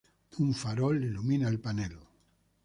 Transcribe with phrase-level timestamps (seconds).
[0.45, 1.95] Un farol ilumina el panel.